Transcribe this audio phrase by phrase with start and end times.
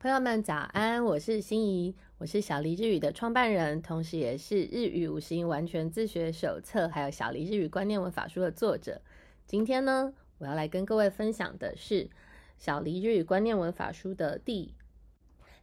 [0.00, 9.02] 朋友们早安，我是心怡，我是小黎日语的创办人，同时也是日语五十音完全自学手册，还有小黎日语观念文法书的作者。
[9.44, 12.08] 今天呢，我要来跟各位分享的是
[12.56, 14.72] 小黎日语观念文法书的第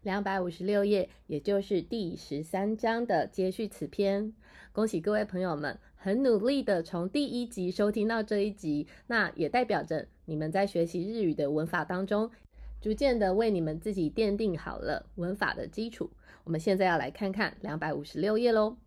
[0.01, 4.33] 两百五十六页，也就是第十三章的接续词篇。
[4.73, 12.29] 恭喜各位朋友们，很努力的从第一集收听到这一集，那也代表着你们在学习日语的文法当中。
[12.81, 16.11] 逐渐的为你们自己奠定好了文法的基础。
[16.43, 18.77] 我们现在要来看看两百五十六页喽。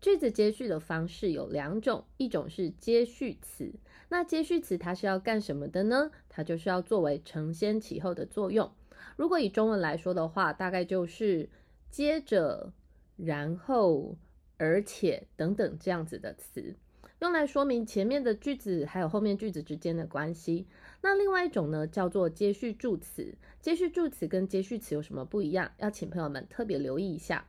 [0.00, 3.74] 句子接续的方式有两种，一种是接续词。
[4.08, 6.10] 那接续词它是要干什么的呢？
[6.28, 8.72] 它就是要作为承先启后的作用。
[9.16, 11.50] 如果以中文来说的话，大概就是
[11.90, 12.72] 接着、
[13.16, 14.16] 然后、
[14.56, 16.76] 而且等等这样子的词。
[17.20, 20.66] 用来说明前面的句子还有后面句子之间的关系。
[21.02, 23.34] 那另外一种呢，叫做接续助词。
[23.60, 25.70] 接续助词跟接续词有什么不一样？
[25.76, 27.46] 要请朋友们特别留意一下。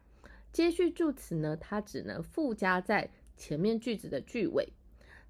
[0.52, 4.74] 接续助词呢，它只能附加在前面句子的句尾，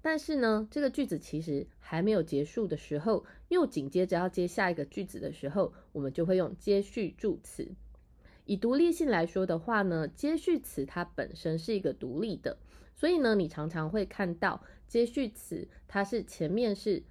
[0.00, 7.70] 但是呢，这个句子其实还没有结束的时候，又紧接着要接下一个句子的时候，我们就会用接续助词。
[8.44, 12.58] 以独立性来说的话呢，接续词它本身是一个独立的。
[12.94, 17.02] 所以呢，你常常会看到接续词，它是前面是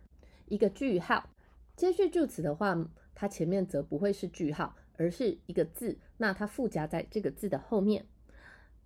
[0.47, 1.29] 一个句号；
[1.75, 8.05] 接续助词的话，它前面则不会是句号，而是一个字，那它附加在这个字的后面。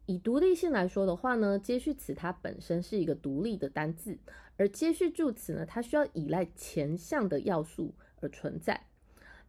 [0.07, 4.17] 以独立性来说的话呢，接续词它本身是一个独立的单字，
[4.55, 8.87] 而接续助词呢，它需要依赖前项的要素而存在。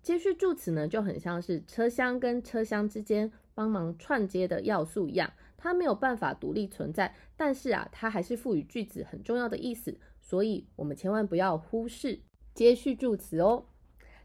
[0.06, 5.32] 接续助词呢，就很像是车厢跟车厢之间帮忙串接的要素一样。
[5.56, 12.20] 它没有办法独立存在，但是啊，它还是赋予句子很重要的意思，所以我们千万不要忽视
[12.54, 13.66] 接续助词哦。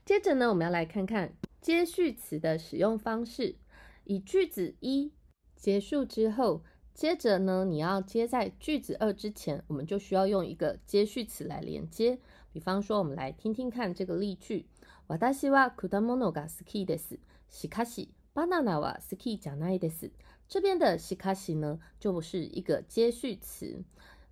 [0.05, 3.55] 接着呢，我们要来看看接续词的使用方式。
[4.03, 5.11] 以句子一
[5.55, 12.19] 结束之后，接着呢，你要接在句子二之前，我们就需要用一个接续词来连接。
[12.53, 14.67] 比方说，我们来听听看这个例句：
[15.10, 17.18] 私は果物が好きです。
[17.48, 20.10] しかし、バナナは好きじゃないです。
[20.48, 23.82] 这边的西卡西呢，就是一个接续词。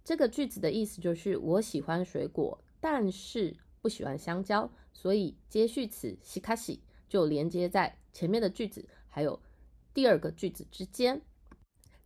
[0.05, 9.41] 这个句子的意思就是我喜欢水果，但是不喜欢香蕉，所以接续词西卡西就连接在前面的句子还有
[9.95, 11.23] 第二个句子之间。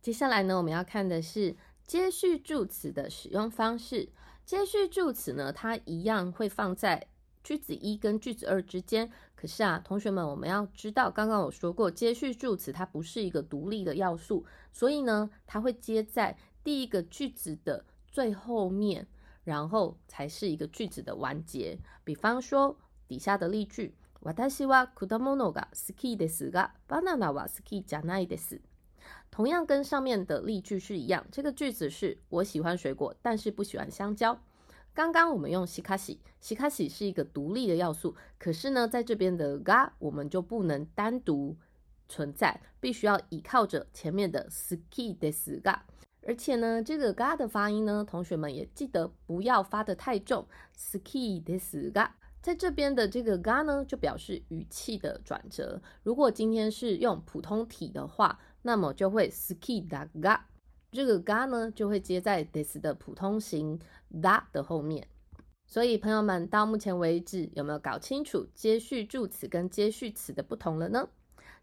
[0.01, 1.55] 接下来呢，我们要看的是
[1.85, 4.09] 接续助词的使用方式。
[4.45, 7.07] 接续助词呢，它一样会放在。
[7.43, 19.07] 句子一跟句子二之间，可是啊，同学们，我们要知道，刚刚我说过，接续助词它不是一个独立的要素，所以呢，它会接在第一个句子的最后面，
[19.43, 21.79] 然后才是一个句子的完结。
[22.03, 22.77] 比方说
[23.07, 28.59] 底下的例句，私は果物が好きですが、バナナは好きじゃないです。
[29.31, 34.37] 同样跟上面的例句是一样，这个句子是我喜欢水果，但是不喜欢香蕉。
[34.94, 41.56] 刚刚我们用西卡西，西卡西是一个独立的要素，可是呢，在这边的嘎我们就不能单独
[42.08, 45.84] 存在，必须要依靠着前面的 ski 的 s 嘎，
[46.24, 50.46] 而且呢，这个嘎的发音呢，同学们也记得不要发的太重
[50.78, 55.82] ，ski 的 s 嘎，在这边的这个嘎呢，就表示语气的转折。
[56.04, 60.46] 如果今天是用普通体的话，那么就会 ski 的嘎。
[60.94, 63.80] 这个嘎呢，就会接在 this 的普通型
[64.22, 65.08] that 的后面。
[65.66, 71.08] 所以朋友们到目前为止有没有搞清楚接续助词跟接续词的不同了呢？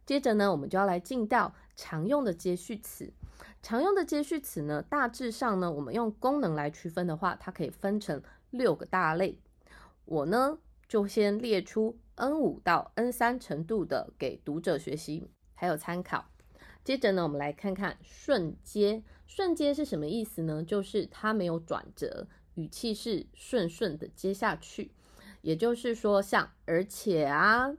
[0.06, 3.14] 接着呢，我们就要来进到常用的接续词。
[3.64, 9.40] 常用的接续词呢，大致上呢，我们用功能来区分的话，它可以分成六个大类。
[10.03, 10.58] 我呢，
[10.90, 16.25] 就先列出 N 五到 N 三程度的给读者学习还有参考。
[16.84, 19.03] 接着呢，我们来看看顺接。
[19.26, 20.62] 顺接是什么意思呢？
[20.62, 24.92] 就是它没有转折，语气是顺顺的接下去。
[25.42, 27.72] 也就是说，像而且啊、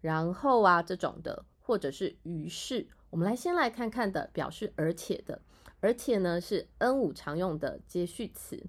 [0.00, 2.88] 然后啊这种的，或者是于是。
[3.10, 5.40] 我们来先来看看的表示而且的，
[5.80, 8.62] 而且呢是 N 五常用的接续词。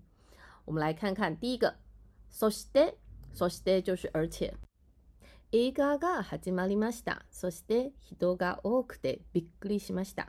[0.65, 1.75] 我们来看看第一个，
[2.31, 2.93] そして、
[3.35, 4.53] そして就是而且。
[5.53, 7.25] 映画が始まりました。
[7.31, 10.27] そして人が多くてびっくりしました。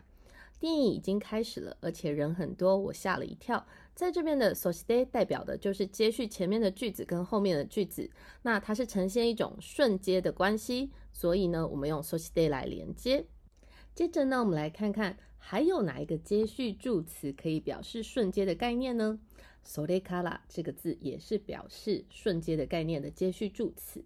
[0.58, 3.66] 电影已经开始了，而且人很多，我吓了一跳。
[3.94, 8.10] 在这边的 so stay 代表的就是接续前面的句子跟后面的句子，
[8.42, 13.26] 那它是呈现一种顺接的关系，所以呢，我们用 so stay 来连接。
[13.94, 19.18] 接着呢，我们来看看还有哪一个接续助词可以表示顺接的概念呢？
[19.62, 24.04] so de kala 这个字也是表示顺接的概念的接续助词。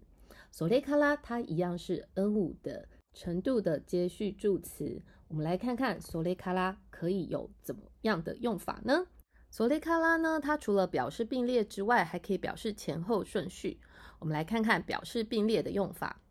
[0.51, 5.01] so de kala 它一样是 N 五的 程度的接续助词。
[5.27, 9.07] 我们来看看索雷卡拉可以有怎么样的用法呢？
[9.49, 13.79] 索雷卡拉呢，它除了表示并列之外，还可以表示前后顺序。
[14.19, 16.21] 我们来看看表示并列的用法。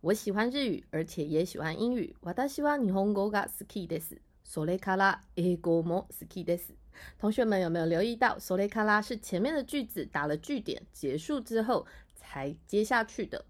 [0.00, 2.16] 我喜欢日语，而且也喜欢英语。
[2.20, 4.18] 我大希望日本語が好きです。
[4.42, 6.74] 索雷卡拉英語も好きです。
[7.18, 11.86] 同学们有没有留意到，索雷卡拉是前面的句子打了句点结束之后
[12.24, 13.44] 才接下去的？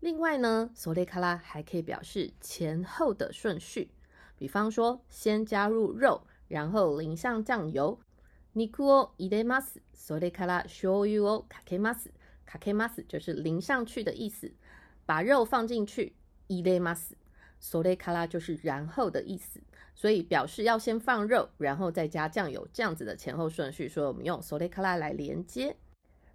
[0.00, 3.90] 另外呢，索雷卡拉还可以表示前后的顺序。
[4.36, 7.98] 比方说，先加入肉，然后淋上酱油。
[8.54, 9.80] 肉を入れます。
[9.94, 12.12] それから醤油をかけます。
[12.46, 14.50] かけます就是淋上去的意思。
[15.04, 16.14] 把肉放进去。
[16.48, 17.16] 入れます。
[17.60, 19.60] それから就是然后的意思。
[19.94, 23.88] 所以表示要先放肉，然后再加酱油，这样子的前后顺序。
[23.88, 25.76] 所以我们用それから来连接。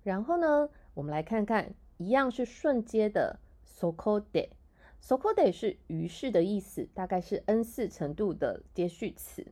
[0.03, 3.39] 然后呢， 我们来看看，一样是顺接的。
[3.65, 4.49] そこで。
[4.99, 9.45] so c o d e 是于是的意思，大概是 N 四程度的接续词。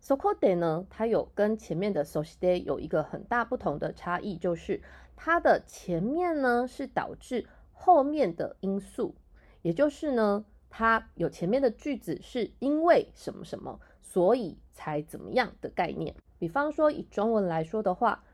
[0.00, 4.82] so c o d e 呢，它有跟前面的 so stay 有一个很大不同的差异，就是
[5.14, 9.14] 它的前面呢是导致后面的因素，
[9.62, 16.16] 也就是呢，它有前面的句子是因为什么什么，所以才怎么样的概念。
[16.40, 18.24] 比方说以中文来说的话，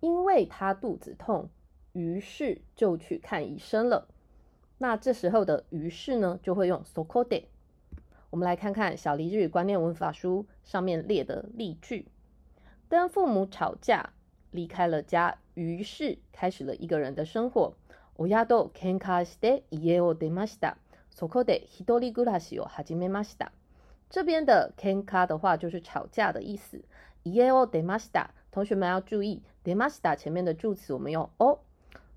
[0.00, 1.48] 因为他肚子痛，
[1.92, 4.08] 于是就去看医生了。
[4.78, 7.48] 那这时候的于是呢，就会用 so c o d e
[8.30, 12.06] 我们来看看小黎日语观念文法书上面列的例句：
[12.88, 14.10] 跟父母吵架，
[14.50, 17.74] 离开了家，于是开始了一个人的生活。
[18.16, 20.76] 親と喧嘩して家を出ました。
[21.10, 23.52] そこで一人暮らしを始めました。
[24.10, 26.82] 这边的喧嘩的话就是吵架的意思。
[27.24, 28.30] 家を出ました。
[28.56, 31.60] 同学们要注意，出ました前面的助词我们用を。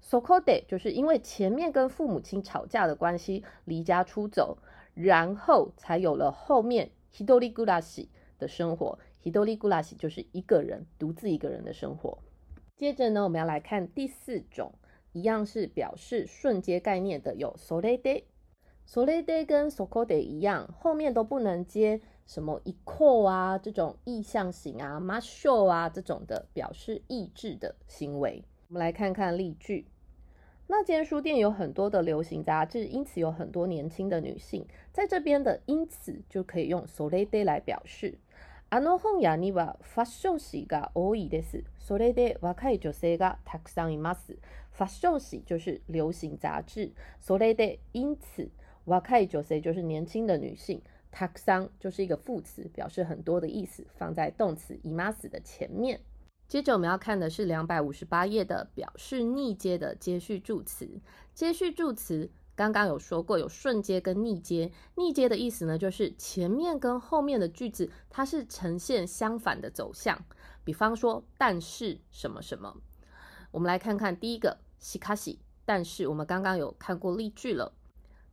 [0.01, 4.57] so c o d e 就是因为前面跟父母亲吵架的关系离家出走，
[4.94, 8.07] 然后才有了后面 hidori gurashi
[8.38, 9.00] 的生活。
[9.23, 12.19] hidori gurashi 就是一个人独自一个人的生活。
[12.75, 14.73] 接着呢，我们要来看第四种，
[15.13, 18.25] 一样是表示瞬接概念的，有 s o l e d
[18.85, 25.00] s o l e d 跟 so c o d e 一样，后面都不能接 什么 equal 啊这种意向型啊
[25.00, 28.44] m u s h o 啊这种的表示意志的行为。
[28.67, 29.88] 我们来看看例句。
[30.67, 34.65] 那间书店有很多的流行杂志，因此有很多年轻的女性。
[34.91, 38.17] 在这边的因此就可以用 so le de 来表示。
[38.69, 41.63] あの本屋にはファッション誌が多いです。
[41.77, 44.38] それで若い女性がたくさんいます。
[44.71, 46.94] ファッション誌就是流行杂志。
[47.21, 48.50] それで因此
[48.85, 50.81] 若い女性就是年轻的女性。
[51.12, 56.01] たくさん就是一个副词，表示很多的意思，放在动词います的前面。
[56.47, 61.01] 接着我们要看的是两百五十八页的表示逆接的接续助词。
[61.33, 64.71] 接续助词刚刚有说过，有顺接跟逆接。
[64.95, 70.23] 逆接的意思呢，就是前面跟后面的句子它是呈现相反的走向。
[70.63, 72.75] 比方说，但是什么什么。
[73.51, 77.73] 我们来看看第一个西卡西，但是我们刚刚有看过例句了。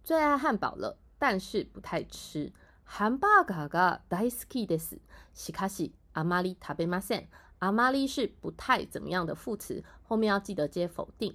[0.05, 2.53] 最爱汉堡了，但是不太吃。
[2.87, 4.99] ハンバーガーが大好きです。
[5.35, 7.29] しかしあまり食べません。
[7.59, 11.35] 阿玛丽是不太怎么样的副词，后面要记得接否定。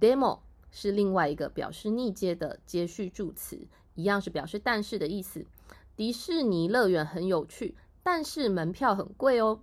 [0.00, 0.40] demo
[0.70, 5.44] 是另外一个表示逆接的接续助词，一样是表示但是的意思。
[5.96, 9.60] 迪士尼乐园很有趣，但是门票很贵哦。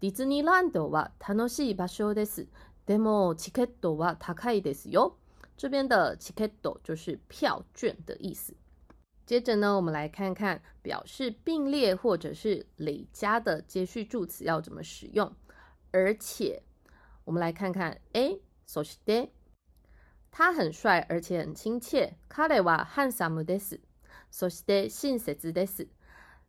[0.00, 2.46] 迪士尼ランドは楽しい場所です。
[2.86, 5.14] でもチケットは高いですよ。
[5.56, 8.54] 这边的チケット就是票券的意思。
[9.28, 15.34] 接着呢，我们来看看表示并列或者是累加的接续助词要怎么使用。
[15.92, 16.62] 而且，
[17.24, 19.30] 我们来看看 A，そして，
[20.30, 22.16] 他很帅而且很亲切。
[22.28, 23.80] 彼はハンサムです。
[24.30, 25.88] そして親切です。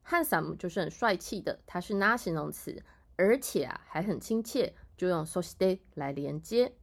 [0.03, 2.83] ハンサム就是很帅气的，它是那形容词，
[3.15, 6.73] 而且啊还很亲切，就用そして来连接。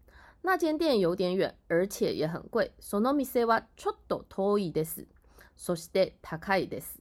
[0.43, 2.73] 那间店有点远，而且也很贵。
[2.81, 5.07] その店はちょっと遠いです。
[5.57, 7.01] そして高いです，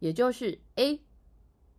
[0.00, 1.00] 也就是 A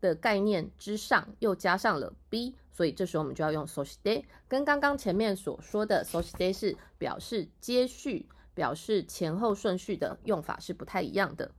[0.02, 11.52] 的概念之上又加上了 B，所以这时候我们就要用そして，跟刚刚前面所说的そして是表示接续、表示前后顺序的用法是不太一样的。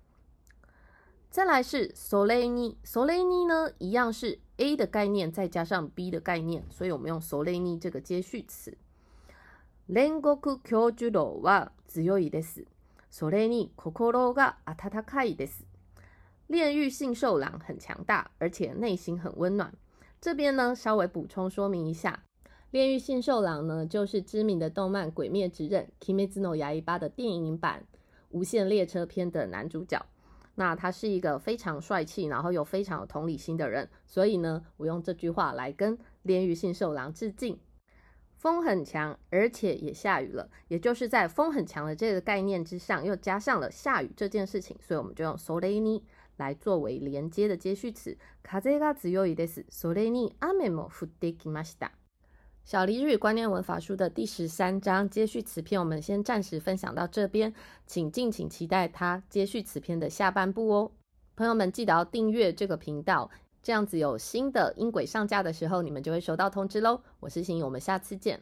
[1.30, 8.76] 再来是それに，それに呢一样是 A 的概念再加上 B 的概念，所以我们用それに这个接续词。
[9.88, 12.64] 煉獄教授道は強いです。
[13.14, 15.64] それに心が温かいです。
[16.48, 19.72] 炼狱信受郎很强大，而且内心很温暖。
[20.20, 22.24] 这边呢，稍微补充说明一下，
[22.70, 27.86] 炼狱信受郎呢，就是知名的动漫《鬼灭之刃》（Kimetsu no Yaiba） 的电影版
[28.30, 30.04] 无限列车篇的男主角。
[30.56, 37.58] 那他是一个非常帅气，然后又非常有同理心的人，所以呢，我用这句话来跟炼狱信受郎致敬。
[38.36, 46.02] 风很强，而且也下雨了，也就是在风很强的这个概念之上，又加上了下雨这件事情，所以我们就用 s o l e n i
[46.36, 48.16] 来作为连接的接续词。
[48.42, 49.66] 風が強いです。
[49.70, 51.90] それに雨も降ってきました。
[52.64, 57.52] 小黎日语观念文法书的第十三章接续词篇，我们先暂时分享到这边，
[57.86, 60.92] 请敬请期待它接续词篇的下半部哦。
[61.36, 63.30] 朋友们记得要订阅这个频道，
[63.65, 67.01] 这样子有新的音轨上架的时候，你们就会收到通知喽。
[67.19, 68.39] 我是心怡，我们下次见。